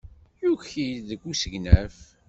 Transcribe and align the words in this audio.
Yuki-d 0.43 1.03
deg 1.09 1.21
usegnaf. 1.31 1.97